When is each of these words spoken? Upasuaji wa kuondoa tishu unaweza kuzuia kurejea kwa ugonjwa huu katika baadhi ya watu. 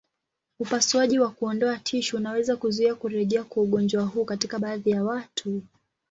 Upasuaji 0.59 1.19
wa 1.19 1.29
kuondoa 1.31 1.77
tishu 1.77 2.17
unaweza 2.17 2.55
kuzuia 2.57 2.95
kurejea 2.95 3.43
kwa 3.43 3.63
ugonjwa 3.63 4.03
huu 4.05 4.25
katika 4.25 4.59
baadhi 4.59 4.89
ya 4.91 5.03
watu. 5.03 5.63